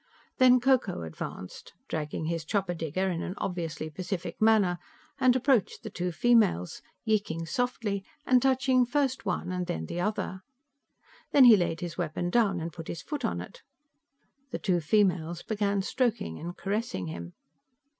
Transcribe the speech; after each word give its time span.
Then 0.39 0.59
Ko 0.59 0.79
Ko 0.79 1.03
advanced, 1.03 1.73
dragging 1.87 2.25
his 2.25 2.43
chopper 2.43 2.73
digger 2.73 3.07
in 3.11 3.21
an 3.21 3.35
obviously 3.37 3.87
pacific 3.91 4.41
manner, 4.41 4.79
and 5.19 5.35
approached 5.35 5.83
the 5.83 5.91
two 5.91 6.11
females, 6.11 6.81
yeeking 7.05 7.45
softly 7.47 8.03
and 8.25 8.41
touching 8.41 8.83
first 8.83 9.27
one 9.27 9.51
and 9.51 9.67
then 9.67 9.85
the 9.85 10.01
other. 10.01 10.41
Then 11.33 11.43
he 11.43 11.55
laid 11.55 11.81
his 11.81 11.99
weapon 11.99 12.31
down 12.31 12.59
and 12.59 12.73
put 12.73 12.87
his 12.87 13.03
foot 13.03 13.23
on 13.23 13.41
it. 13.41 13.61
The 14.49 14.57
two 14.57 14.79
females 14.79 15.43
began 15.43 15.83
stroking 15.83 16.39
and 16.39 16.57
caressing 16.57 17.05
him. 17.05 17.33